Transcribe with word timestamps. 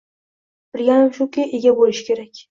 Bilganim 0.77 1.11
shuki, 1.17 1.45
ega 1.59 1.75
boʻlishi 1.81 2.07
kerak. 2.09 2.33